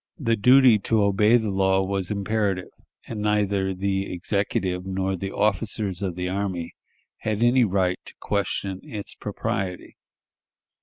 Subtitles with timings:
[0.17, 2.71] The duty to obey the law was imperative,
[3.05, 6.73] and neither the Executive nor the officers of the army
[7.19, 9.97] had any right to question its propriety.